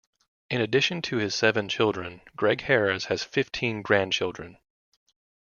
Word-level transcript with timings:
In 0.49 0.61
addition 0.61 1.03
to 1.03 1.17
his 1.17 1.35
seven 1.35 1.69
children, 1.69 2.21
Gregg 2.35 2.61
Harris 2.61 3.05
has 3.05 3.23
fifteen 3.23 3.83
grandchildren. 3.83 4.57